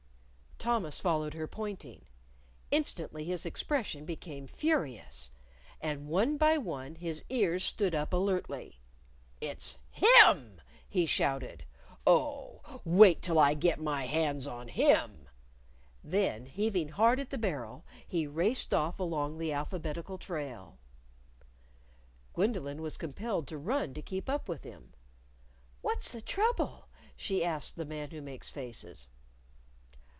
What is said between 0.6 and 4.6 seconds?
Thomas followed her pointing. Instantly his expression became